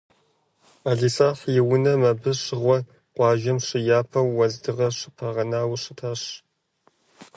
Ӏэлисахь 0.81 1.43
и 1.57 1.61
унэм 1.73 2.01
абы 2.11 2.31
щыгъуэ, 2.41 2.77
къуажэм 3.15 3.57
щыяпэу, 3.67 4.27
уэздыгъэ 4.37 4.87
щыпагъэнауэ 4.97 5.77
щытащ. 5.81 6.21